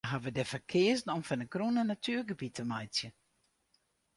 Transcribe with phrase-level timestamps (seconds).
[0.03, 3.13] Sy hawwe der foar keazen om fan de grûn in natuergebiet te meitsjen.